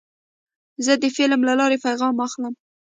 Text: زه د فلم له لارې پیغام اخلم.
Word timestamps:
زه 0.85 0.93
د 1.01 1.03
فلم 1.15 1.41
له 1.49 1.53
لارې 1.59 1.77
پیغام 1.85 2.15
اخلم. 2.27 2.53